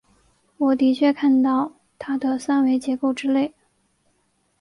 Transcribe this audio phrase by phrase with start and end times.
[0.57, 3.53] 我的确看到它的三维结构之类。